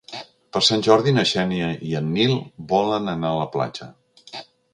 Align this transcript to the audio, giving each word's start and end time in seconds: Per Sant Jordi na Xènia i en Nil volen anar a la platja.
Per 0.55 0.61
Sant 0.67 0.83
Jordi 0.87 1.13
na 1.17 1.25
Xènia 1.31 1.67
i 1.89 1.93
en 1.99 2.09
Nil 2.15 2.33
volen 2.73 3.13
anar 3.15 3.35
a 3.37 3.41
la 3.43 3.47
platja. 3.59 3.93